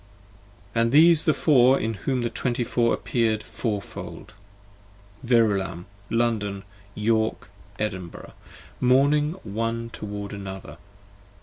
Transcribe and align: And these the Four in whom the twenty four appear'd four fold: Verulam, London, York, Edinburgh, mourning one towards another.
And 0.73 0.91
these 0.91 1.25
the 1.25 1.31
Four 1.35 1.79
in 1.79 1.93
whom 1.93 2.21
the 2.21 2.31
twenty 2.31 2.63
four 2.63 2.91
appear'd 2.91 3.43
four 3.43 3.83
fold: 3.83 4.33
Verulam, 5.23 5.85
London, 6.09 6.63
York, 6.95 7.49
Edinburgh, 7.77 8.33
mourning 8.79 9.33
one 9.43 9.91
towards 9.91 10.33
another. 10.33 10.79